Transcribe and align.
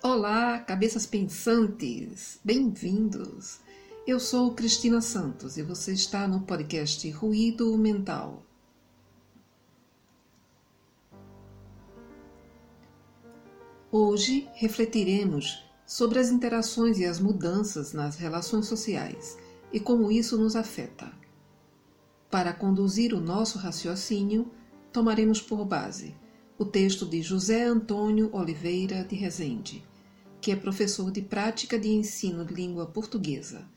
Olá, 0.00 0.60
cabeças 0.60 1.06
pensantes! 1.06 2.38
Bem-vindos! 2.44 3.58
Eu 4.06 4.20
sou 4.20 4.54
Cristina 4.54 5.00
Santos 5.00 5.56
e 5.56 5.62
você 5.62 5.92
está 5.92 6.28
no 6.28 6.42
podcast 6.42 7.10
Ruído 7.10 7.76
Mental. 7.76 8.40
Hoje 13.90 14.48
refletiremos 14.54 15.64
sobre 15.84 16.20
as 16.20 16.30
interações 16.30 17.00
e 17.00 17.04
as 17.04 17.18
mudanças 17.18 17.92
nas 17.92 18.14
relações 18.14 18.66
sociais 18.66 19.36
e 19.72 19.80
como 19.80 20.12
isso 20.12 20.38
nos 20.38 20.54
afeta. 20.54 21.10
Para 22.30 22.52
conduzir 22.52 23.12
o 23.12 23.20
nosso 23.20 23.58
raciocínio, 23.58 24.48
tomaremos 24.92 25.42
por 25.42 25.64
base 25.64 26.14
o 26.56 26.64
texto 26.64 27.06
de 27.06 27.22
José 27.22 27.64
Antônio 27.64 28.30
Oliveira 28.32 29.04
de 29.04 29.14
Rezende, 29.14 29.87
que 30.40 30.52
é 30.52 30.56
professor 30.56 31.10
de 31.10 31.22
prática 31.22 31.78
de 31.78 31.88
ensino 31.88 32.44
de 32.44 32.54
língua 32.54 32.86
portuguesa 32.86 33.68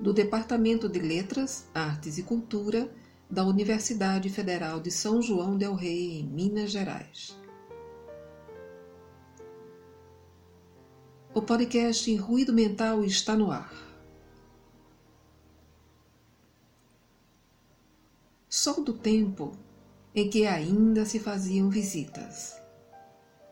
do 0.00 0.12
Departamento 0.12 0.88
de 0.88 1.00
Letras, 1.00 1.66
Artes 1.74 2.18
e 2.18 2.22
Cultura 2.22 2.88
da 3.28 3.44
Universidade 3.44 4.30
Federal 4.30 4.80
de 4.80 4.90
São 4.90 5.20
João 5.20 5.58
del 5.58 5.74
Rei, 5.74 6.20
em 6.20 6.24
Minas 6.24 6.70
Gerais. 6.70 7.36
O 11.34 11.42
podcast 11.42 12.14
Ruído 12.16 12.52
Mental 12.52 13.04
está 13.04 13.36
no 13.36 13.50
ar. 13.50 13.72
Sou 18.48 18.82
do 18.82 18.92
tempo 18.92 19.52
em 20.14 20.30
que 20.30 20.46
ainda 20.46 21.04
se 21.04 21.20
faziam 21.20 21.68
visitas. 21.68 22.56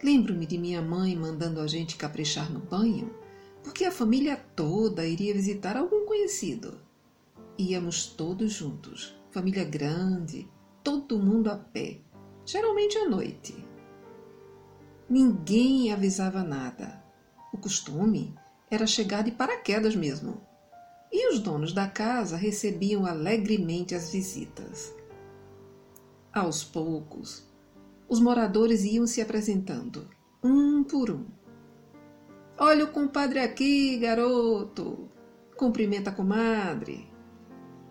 Lembro-me 0.06 0.46
de 0.46 0.56
minha 0.56 0.80
mãe 0.80 1.16
mandando 1.16 1.60
a 1.60 1.66
gente 1.66 1.96
caprichar 1.96 2.48
no 2.48 2.60
banho, 2.60 3.12
porque 3.64 3.84
a 3.84 3.90
família 3.90 4.36
toda 4.36 5.04
iria 5.04 5.34
visitar 5.34 5.76
algum 5.76 6.06
conhecido. 6.06 6.80
Íamos 7.58 8.06
todos 8.06 8.52
juntos, 8.52 9.16
família 9.32 9.64
grande, 9.64 10.48
todo 10.84 11.18
mundo 11.18 11.50
a 11.50 11.56
pé, 11.56 12.02
geralmente 12.44 12.96
à 12.96 13.08
noite. 13.08 13.66
Ninguém 15.10 15.92
avisava 15.92 16.44
nada. 16.44 17.02
O 17.52 17.58
costume 17.58 18.32
era 18.70 18.86
chegar 18.86 19.24
de 19.24 19.32
paraquedas 19.32 19.96
mesmo. 19.96 20.40
E 21.10 21.32
os 21.32 21.40
donos 21.40 21.72
da 21.72 21.88
casa 21.88 22.36
recebiam 22.36 23.06
alegremente 23.06 23.92
as 23.92 24.12
visitas. 24.12 24.94
Aos 26.32 26.62
poucos, 26.62 27.44
os 28.08 28.20
moradores 28.20 28.84
iam 28.84 29.06
se 29.06 29.20
apresentando, 29.20 30.08
um 30.42 30.84
por 30.84 31.10
um. 31.10 31.26
Olha 32.58 32.84
o 32.84 32.92
compadre 32.92 33.40
aqui, 33.40 33.96
garoto! 33.98 35.08
Cumprimenta 35.56 36.10
a 36.10 36.12
comadre. 36.12 37.10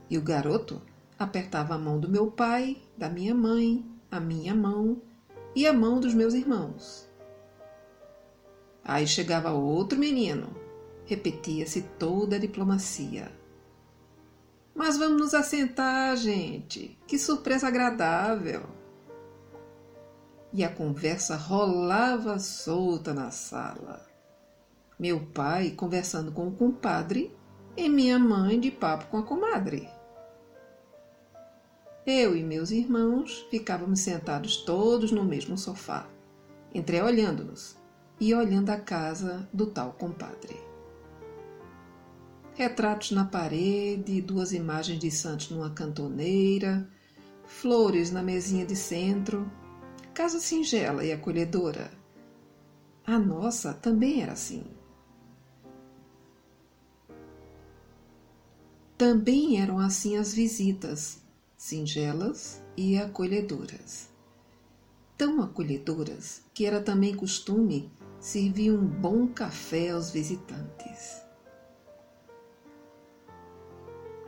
E 0.10 0.18
o 0.18 0.22
garoto 0.22 0.82
apertava 1.18 1.76
a 1.76 1.78
mão 1.78 2.00
do 2.00 2.10
meu 2.10 2.32
pai, 2.32 2.78
da 2.98 3.10
minha 3.10 3.34
mãe, 3.34 3.86
a 4.10 4.20
minha 4.20 4.56
mão 4.56 5.02
e 5.56 5.66
a 5.68 5.74
mão 5.74 6.00
dos 6.00 6.14
meus 6.14 6.34
irmãos. 6.34 7.10
Aí 8.84 9.08
chegava 9.08 9.52
outro 9.52 9.98
menino. 9.98 10.56
Repetia-se 11.06 11.82
toda 12.00 12.36
a 12.36 12.40
diplomacia. 12.40 13.32
Mas 14.76 14.98
vamos 14.98 15.20
nos 15.20 15.34
assentar, 15.34 16.16
gente. 16.18 16.98
Que 17.08 17.18
surpresa 17.18 17.68
agradável. 17.68 18.64
E 20.56 20.64
a 20.64 20.70
conversa 20.70 21.36
rolava 21.36 22.40
solta 22.40 23.14
na 23.14 23.30
sala. 23.30 24.02
Meu 24.98 25.20
pai 25.20 25.72
conversando 25.72 26.32
com 26.32 26.48
o 26.48 26.56
compadre 26.56 27.32
e 27.76 27.90
minha 27.90 28.18
mãe 28.18 28.60
de 28.60 28.72
papo 28.72 29.08
com 29.08 29.18
a 29.18 29.24
comadre. 29.24 29.88
Eu 32.08 32.38
e 32.38 32.42
meus 32.42 32.72
irmãos 32.72 33.46
ficávamos 33.52 34.00
sentados 34.00 34.58
todos 34.58 35.12
no 35.12 35.26
mesmo 35.26 35.58
sofá, 35.58 36.08
entreolhando-nos 36.74 37.76
e 38.18 38.34
olhando 38.34 38.70
a 38.70 38.80
casa 38.80 39.48
do 39.52 39.68
tal 39.68 39.92
compadre 39.92 40.66
retratos 42.56 43.12
na 43.12 43.26
parede, 43.26 44.22
duas 44.22 44.54
imagens 44.54 44.98
de 44.98 45.12
santos 45.12 45.50
numa 45.50 45.70
cantoneira, 45.70 46.90
flores 47.46 48.12
na 48.12 48.24
mesinha 48.24 48.66
de 48.66 48.78
centro, 48.78 49.52
casa 50.16 50.40
singela 50.40 51.04
e 51.04 51.12
acolhedora. 51.12 51.92
A 53.06 53.20
nossa 53.20 53.74
também 53.74 54.24
era 54.24 54.32
assim. 54.32 54.64
Também 58.98 59.62
eram 59.62 59.78
assim 59.78 60.16
as 60.16 60.34
visitas, 60.34 61.22
singelas 61.58 62.64
e 62.78 62.98
acolhedoras. 62.98 64.08
Tão 65.18 65.42
acolhedoras 65.42 66.42
que 66.54 66.66
era 66.66 66.82
também 66.82 67.14
costume 67.14 67.92
servir 68.18 68.72
um 68.72 68.88
bom 68.88 69.28
café 69.28 69.90
aos 69.90 70.12
visitantes. 70.12 71.25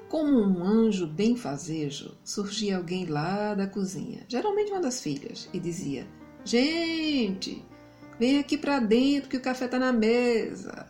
Como 0.09 0.40
um 0.40 0.63
anjo 0.63 1.06
benfazejo, 1.06 2.18
surgia 2.23 2.78
alguém 2.78 3.06
lá 3.06 3.53
da 3.53 3.68
cozinha, 3.68 4.25
geralmente 4.29 4.72
uma 4.72 4.79
das 4.79 5.01
filhas, 5.01 5.50
e 5.51 5.59
dizia: 5.59 6.07
Gente, 6.45 7.66
vem 8.18 8.40
aqui 8.40 8.57
para 8.57 8.79
dentro 8.79 9.29
que 9.29 9.35
o 9.35 9.41
café 9.41 9.66
está 9.66 9.78
na 9.78 9.91
mesa. 9.91 10.90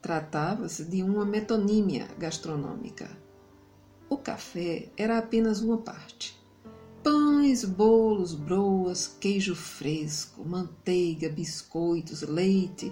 Tratava-se 0.00 0.86
de 0.86 1.02
uma 1.02 1.26
metonímia 1.26 2.08
gastronômica. 2.18 3.10
O 4.08 4.16
café 4.16 4.88
era 4.96 5.18
apenas 5.18 5.60
uma 5.60 5.76
parte. 5.76 6.40
Pães, 7.02 7.62
bolos, 7.62 8.34
broas, 8.34 9.06
queijo 9.20 9.54
fresco, 9.54 10.48
manteiga, 10.48 11.28
biscoitos, 11.28 12.22
leite, 12.22 12.90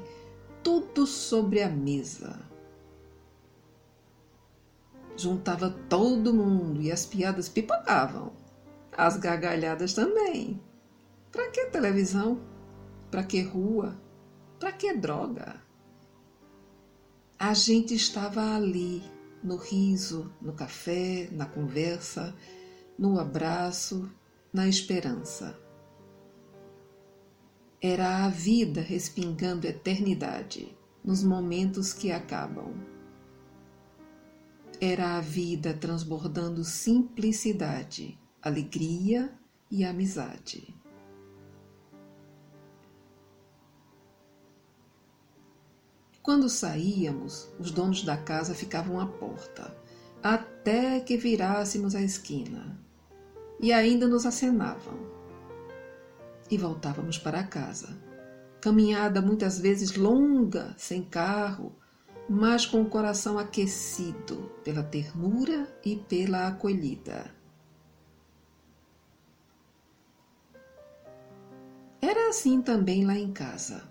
tudo 0.63 1.07
sobre 1.07 1.63
a 1.63 1.71
mesa 1.71 2.39
juntava 5.19 5.71
todo 5.89 6.33
mundo 6.33 6.81
e 6.81 6.93
as 6.93 7.05
piadas 7.05 7.49
pipocavam. 7.49 8.33
As 8.97 9.17
gargalhadas 9.17 9.93
também. 9.93 10.61
Para 11.31 11.51
que 11.51 11.67
televisão? 11.67 12.41
Para 13.11 13.23
que 13.23 13.43
rua? 13.43 14.01
Para 14.59 14.73
que 14.73 14.93
droga? 14.95 15.63
A 17.39 17.55
gente 17.55 17.95
estava 17.95 18.57
ali, 18.57 19.03
no 19.43 19.57
riso, 19.57 20.33
no 20.41 20.53
café, 20.53 21.29
na 21.31 21.47
conversa, 21.47 22.35
no 22.99 23.21
abraço, 23.21 24.11
na 24.53 24.67
esperança. 24.69 25.57
Era 27.81 28.25
a 28.25 28.29
vida 28.29 28.81
respingando 28.81 29.67
eternidade 29.67 30.77
nos 31.05 31.23
momentos 31.23 31.93
que 31.93 32.11
acabam. 32.11 32.75
Era 34.81 35.17
a 35.17 35.21
vida 35.21 35.75
transbordando 35.75 36.63
simplicidade, 36.63 38.17
alegria 38.41 39.37
e 39.69 39.85
amizade. 39.85 40.73
Quando 46.23 46.49
saíamos, 46.49 47.49
os 47.59 47.73
donos 47.73 48.05
da 48.05 48.17
casa 48.17 48.55
ficavam 48.55 49.01
à 49.01 49.07
porta, 49.07 49.77
até 50.23 51.01
que 51.01 51.17
virássemos 51.17 51.97
a 51.97 52.01
esquina, 52.01 52.79
e 53.59 53.73
ainda 53.73 54.07
nos 54.07 54.25
acenavam. 54.25 54.95
E 56.49 56.57
voltávamos 56.57 57.19
para 57.19 57.43
casa. 57.43 57.99
Caminhada 58.61 59.21
muitas 59.21 59.59
vezes 59.59 59.97
longa, 59.97 60.73
sem 60.79 61.03
carro, 61.03 61.75
mas 62.29 62.67
com 62.67 62.83
o 62.83 62.91
coração 62.91 63.39
aquecido 63.39 64.51
pela 64.63 64.83
ternura 64.83 65.67
e 65.83 65.97
pela 65.97 66.49
acolhida. 66.49 67.35
Era 72.03 72.29
assim 72.29 72.61
também 72.61 73.05
lá 73.05 73.17
em 73.17 73.33
casa. 73.33 73.83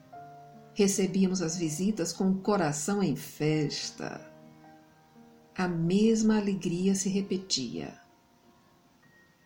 Recebíamos 0.74 1.42
as 1.42 1.58
visitas 1.58 2.14
com 2.14 2.30
o 2.30 2.40
coração 2.40 3.02
em 3.02 3.16
festa. 3.16 4.22
A 5.58 5.68
mesma 5.68 6.38
alegria 6.38 6.94
se 6.94 7.10
repetia. 7.10 8.00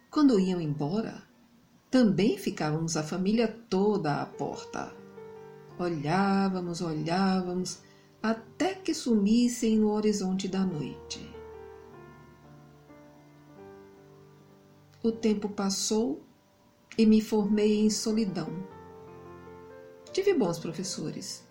Quando 0.09 0.37
iam 0.37 0.59
embora, 0.59 1.23
também 1.89 2.37
ficávamos 2.37 2.97
a 2.97 3.03
família 3.03 3.47
toda 3.69 4.21
à 4.21 4.25
porta. 4.25 4.93
Olhávamos, 5.79 6.81
olhávamos 6.81 7.81
até 8.21 8.75
que 8.75 8.93
sumissem 8.93 9.77
no 9.77 9.91
horizonte 9.91 10.47
da 10.47 10.63
noite. 10.63 11.27
O 15.03 15.11
tempo 15.11 15.49
passou 15.49 16.21
e 16.97 17.05
me 17.05 17.21
formei 17.21 17.79
em 17.79 17.89
solidão. 17.89 18.49
Tive 20.11 20.33
bons 20.33 20.59
professores. 20.59 21.47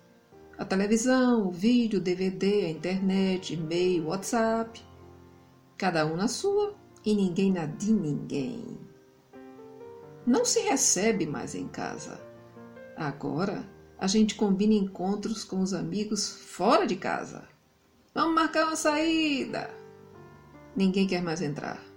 A 0.57 0.63
televisão, 0.63 1.47
o 1.47 1.51
vídeo, 1.51 1.99
o 1.99 2.03
DVD, 2.03 2.65
a 2.65 2.69
internet, 2.69 3.53
e-mail, 3.53 4.07
WhatsApp. 4.07 4.81
Cada 5.77 6.05
um 6.05 6.15
na 6.15 6.27
sua 6.27 6.75
e 7.03 7.13
ninguém 7.15 7.51
na 7.51 7.65
de 7.65 7.91
ninguém. 7.91 8.77
Não 10.25 10.45
se 10.45 10.61
recebe 10.61 11.25
mais 11.25 11.55
em 11.55 11.67
casa. 11.67 12.21
Agora 12.95 13.67
a 14.01 14.07
gente 14.07 14.33
combina 14.33 14.73
encontros 14.73 15.43
com 15.43 15.61
os 15.61 15.75
amigos 15.75 16.27
fora 16.27 16.87
de 16.87 16.95
casa. 16.95 17.47
Vamos 18.15 18.33
marcar 18.33 18.65
uma 18.65 18.75
saída. 18.75 19.69
Ninguém 20.75 21.05
quer 21.05 21.21
mais 21.21 21.39
entrar. 21.39 21.90